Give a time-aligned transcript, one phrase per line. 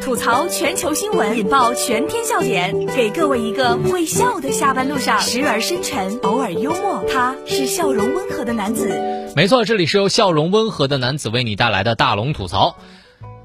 [0.00, 9.32] 吐槽全球新闻，引爆全天笑点，给各位一个会笑的下班路上，时而深沉，偶尔幽默，他是笑容温和的男子。
[9.34, 12.76] 没错，这里是由笑容温和的男子为你带来的大龙吐槽。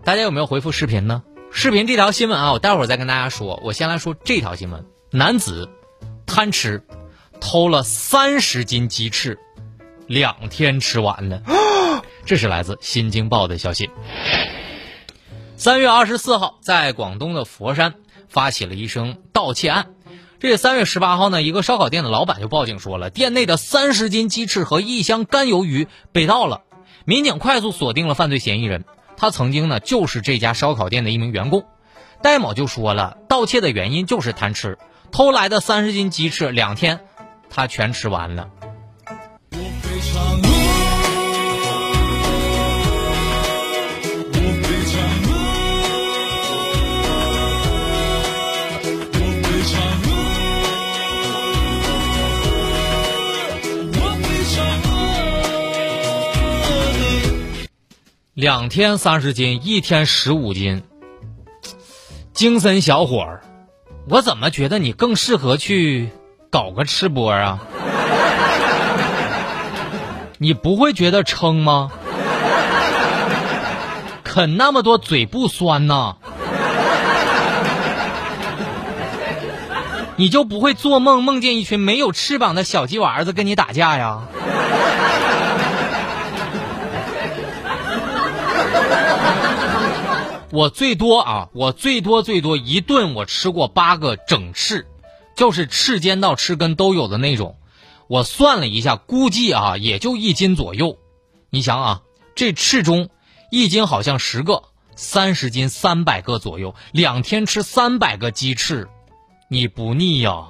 [0.04, 1.24] 大家有没有回复视频呢？
[1.52, 3.60] 视频这条新闻啊，我待会儿再跟大家说。
[3.64, 5.70] 我先来说这条新闻：男子
[6.28, 6.84] 贪吃，
[7.42, 9.40] 偷了三十斤鸡翅，
[10.06, 11.42] 两天吃完了。
[12.26, 13.90] 这是来自《新京报》的消息。
[15.58, 17.96] 三月二十四号，在广东的佛山
[18.30, 19.88] 发起了一声盗窃案。
[20.40, 26.62] 这三月十八号呢，一个烧烤店的老板就报警说了，店内的三十斤鸡翅和一箱干鱿鱼被盗了。
[27.06, 28.86] 民警快速锁定了犯罪嫌疑人，
[29.18, 31.66] 他曾经呢就是这家烧烤店的一名员工。
[32.22, 34.78] 戴某就说了，盗窃的原因就是贪吃，
[35.12, 37.00] 偷来的三十斤鸡翅两天，
[37.50, 38.50] 他全吃完了。
[58.38, 60.84] 两天三十斤，一天十五斤，
[62.34, 63.42] 精神小伙儿，
[64.08, 66.12] 我怎么觉得你更适合去
[66.52, 67.58] 搞个吃播啊？
[70.38, 71.92] 你不会觉得撑吗？
[74.24, 76.18] 啃那么多嘴不酸呐？
[80.16, 84.22] 你就不会做梦梦见一群没有翅膀的小鸡娃子跟你打架呀？
[90.58, 94.88] 我最多啊，我最多最多一顿我吃过八个整翅，
[95.36, 97.58] 就是翅尖到翅根都有的那种。
[98.08, 100.98] 我算了一下，估计啊也就一斤左右。
[101.52, 102.02] 你想啊，
[102.34, 103.10] 这翅中
[103.52, 104.64] 一斤好像十个，
[104.96, 108.88] 三十斤三百个左右，两天吃三百个鸡翅，
[109.52, 110.48] 你不腻呀？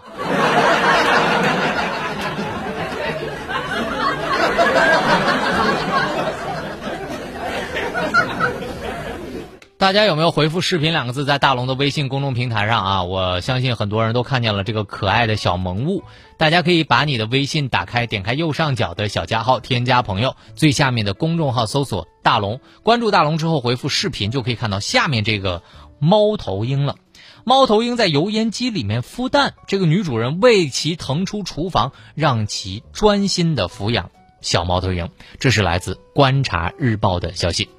[9.78, 13.04] 大家有没有回复“视频”两个字在大龙的微信公众平台上啊？
[13.04, 16.04] 我相信很多人都看见了这个可爱的小萌物。
[16.38, 25.62] 大家可以把你的微信打开，点开右上角的小加号，添加朋友，最下面的公众号搜索“大龙”，关注大龙之后回复“视频”，就可以看到下面这个
[26.00, 26.96] 猫头鹰了。
[27.44, 34.10] 猫头鹰在油烟机里面孵蛋，这个女主人为其腾出厨房，让其专心的抚养
[34.42, 35.12] 小猫头鹰。
[35.40, 37.70] 这是来自《观察日报》的消息。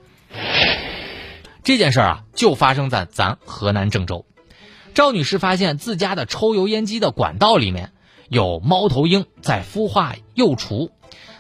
[1.69, 4.25] 这件事儿啊，就发生在咱河南郑州。
[4.95, 7.93] 赵女士发现自家的抽油烟机的管道里面
[8.31, 10.91] 有猫头鹰在孵化幼雏，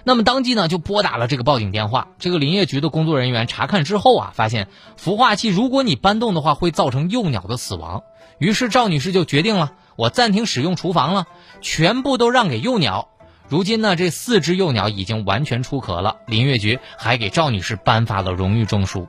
[0.04, 2.08] 那么当即呢就拨打了这个报警电话。
[2.18, 4.68] 这个林业局的工作人员查看之后啊，发现
[5.02, 8.02] 孵化器如果你搬动的话，会造成幼鸟的死亡。
[8.36, 11.26] 于是赵女士就决定了，我暂停使用厨房了，
[11.62, 13.08] 全部都让给幼鸟。
[13.48, 16.18] 如今呢，这四只幼鸟已经完全出壳了。
[16.26, 19.08] 林业局还给赵女士颁发了荣誉证书。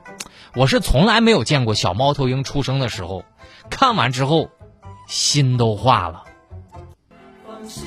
[0.54, 3.22] 我是从来没有见过小猫头鹰出生的时候，
[3.68, 4.48] 看完之后，
[5.06, 6.24] 心都化了。
[7.46, 7.84] 放心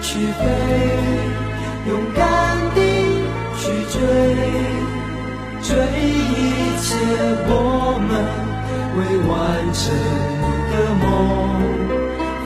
[0.00, 0.44] 去飞，
[1.88, 2.80] 勇敢地
[3.58, 4.00] 去追，
[5.60, 6.94] 追一切
[7.48, 8.10] 我们
[8.96, 9.34] 未完
[9.74, 9.84] 成
[10.70, 11.04] 的梦。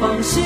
[0.00, 0.42] 放心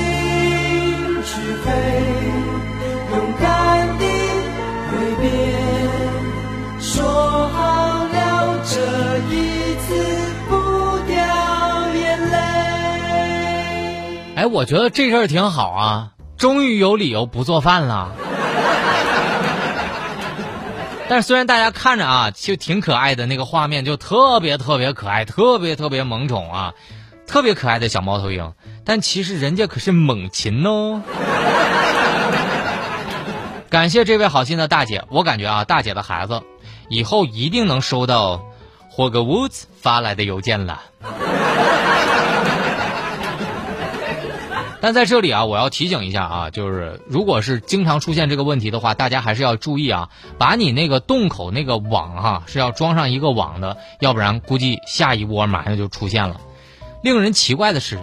[14.44, 18.12] 哎，我觉得这事儿挺好啊，终于有理由不做饭了。
[21.08, 26.74] 但是虽然大家看着啊，就挺可爱的那个画面，就特别特别可爱，特别特别萌宠啊，
[27.26, 28.52] 特别可爱的小猫头鹰，
[28.84, 31.00] 但其实人家可是猛禽哦。
[33.70, 36.42] 感谢这位好心的大姐，我感觉啊，大姐的孩子
[36.90, 38.44] 以后一定能收到。
[38.90, 40.82] 霍格沃兹发来的邮件了，
[44.84, 56.38] 但在这里啊，我要提醒一下啊，就是如果是经常出现这个问题的话，大家还是要注意啊，把你那个洞口那个网哈是要装上一个网的，要不然估计下一窝马上就出现了。
[57.02, 57.98] 令人奇怪的是，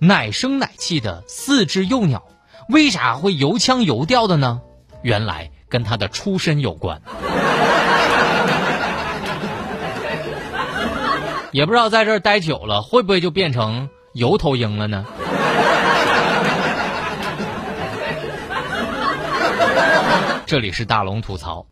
[0.00, 2.24] 奶声奶气的四只幼鸟，
[2.68, 4.60] 为啥会油腔油调的呢？
[5.02, 7.00] 原来跟它的出身有关。
[11.52, 15.06] 也不知道在这儿待久了会不会就变成油头鹰了呢？
[20.54, 21.66] 这里是大龙吐槽。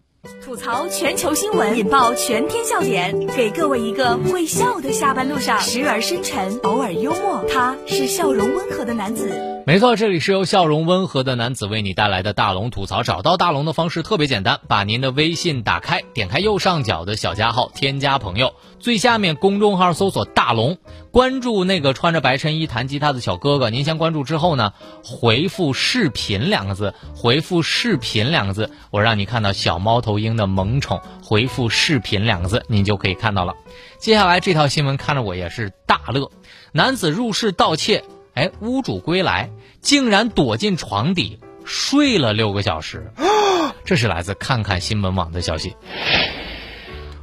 [0.44, 7.44] 吐槽全球新闻，引爆全天笑点，给各位一个会笑的下班路上，时而深沉，偶尔幽默。
[7.48, 9.51] 他是笑容温和的男子。
[9.64, 13.04] 没错，这里是由笑容温和的男子为你带来的大龙吐槽。
[13.04, 20.78] 找到大龙的方式特别简单，把您的微信打开，点开右上角的小加号，添加朋友，最下面公众号搜索大龙，
[21.12, 23.70] 关注那个穿着白衬衣弹吉他的小哥哥。
[23.70, 24.72] 您先关注之后呢，
[25.04, 31.00] 回复“视频”两个字，回复“视频”两个字，我让你看到小猫头鹰的萌宠。
[31.22, 33.54] 回复“视频”两个字，您就可以看到了。
[33.98, 36.32] 接下来这条新闻看着我也是大乐，
[36.72, 38.02] 男子入室盗窃。
[38.34, 39.50] 哎，屋主归来，
[39.80, 43.12] 竟然躲进床底睡了六个小时。
[43.84, 45.76] 这是来自看看新闻网的消息。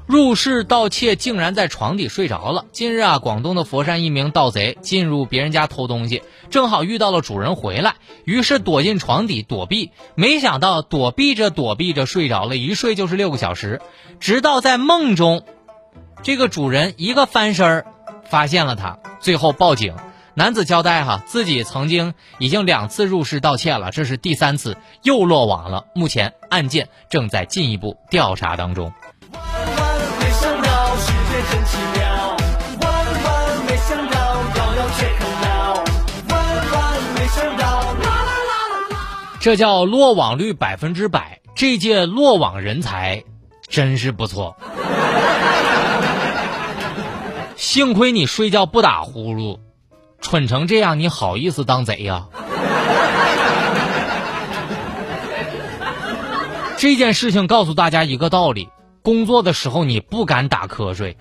[0.05, 2.65] 入室盗窃竟然在床底睡着了。
[2.71, 7.95] 近日啊，广东的佛山一名盗贼进入别人家偷东西，正好遇到了主人回来，
[8.25, 9.91] 于是躲进床底躲避。
[10.15, 13.81] 没想到躲避着躲避着睡着了，一睡就是六个小时。
[14.19, 15.43] 直到在梦中，
[16.23, 17.85] 这个主人一个翻身儿，
[18.29, 19.95] 发现了他，最后报警。
[20.39, 25.83] 男子交代哈，自己曾经已经两次入室盗窃了，这是第三次又落网了。
[25.93, 28.89] 目前案件正在进一步调查当中。
[39.41, 43.21] 这叫落网率百分之百，这届落网人才
[43.67, 44.55] 真是不错。
[47.57, 49.59] 幸亏你睡觉不打呼噜。
[50.21, 52.27] 蠢成这样，你好意思当贼呀？
[56.77, 58.69] 这件事情告诉大家一个道理：
[59.01, 61.17] 工作的时候你不敢打瞌睡。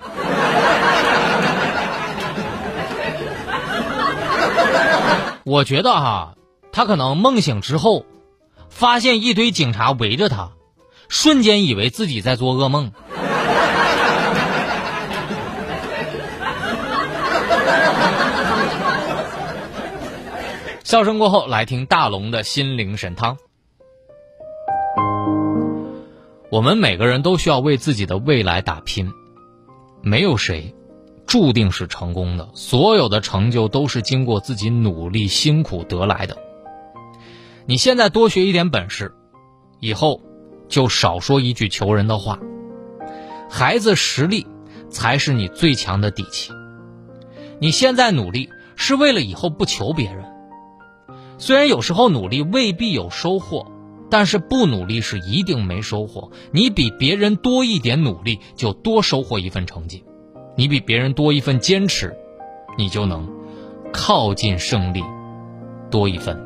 [5.44, 6.34] 我觉得哈，
[6.72, 8.04] 他可能梦醒之后，
[8.68, 10.50] 发现一堆警察围着他，
[11.08, 12.92] 瞬间以为自己在做噩梦。
[20.88, 23.36] 笑声过后，来听大龙的心灵神汤。
[26.50, 29.12] 我们每个人都需要为自己的未来打拼，
[30.00, 30.74] 没有谁
[31.26, 36.38] 注定是成功的，所有的成就都是经过自己努力辛苦得来的。
[37.66, 39.12] 你现在多学一点本事，
[39.80, 40.22] 以后
[40.70, 42.38] 就少说一句求人的话。
[43.50, 44.46] 孩子实力
[44.88, 46.50] 才是你最强的底气。
[47.60, 50.37] 你现在努力是为了以后不求别人。
[51.38, 53.66] 虽然有时候努力未必有收获，
[54.10, 56.32] 但是不努力是一定没收获。
[56.50, 60.02] 你比别人多一点努力，就多收获一份成绩；
[60.56, 62.16] 你比别人多一份坚持，
[62.76, 63.28] 你就能
[63.92, 65.02] 靠近胜利
[65.90, 66.36] 多一分。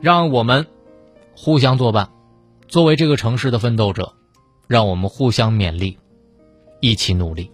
[0.00, 0.66] 让我们
[1.36, 2.08] 互相作伴，
[2.66, 4.14] 作为这个城市的奋斗者，
[4.66, 5.98] 让我们互相勉励，
[6.80, 7.50] 一起努力。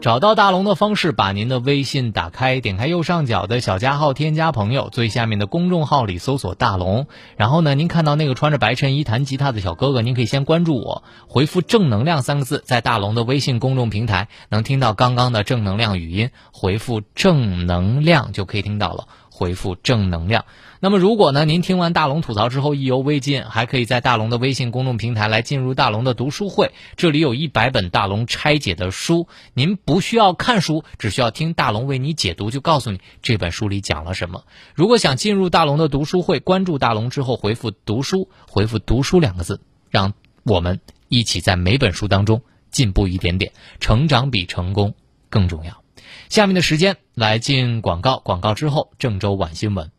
[0.00, 7.08] 找到大龙的方式，把您的微信打开，点开右上角的小加号，添加朋友，最下面的公众号里搜索大龙。
[7.36, 19.08] 然后呢，您看到那个穿着白衬衣弹吉他的小哥哥，您可以先关注我，回复“正能量”三个字，在大龙的微信公众平台能听到刚刚的正能量语音，回复“正能量”就可以听到了。
[19.38, 20.46] 回复正能量。
[20.80, 26.72] 那么如果呢，您听完大龙吐槽之后意犹未尽，还可以在大龙的微信公众平台来进入大龙的读书会。
[26.96, 34.42] 这里有一百本大龙拆解的书，您不需要看书，只需要听大龙为你解读，就告诉你这本书里讲了什么。
[34.74, 44.94] 如果想进入大龙的读书会，关注大龙之后回复读书，回复读书两个字，让我们一起在每本书当中进步一点点，成长比成功
[45.30, 45.82] 更重要。
[46.28, 49.90] 下面的时间来进广告，广告之后郑州晚新闻。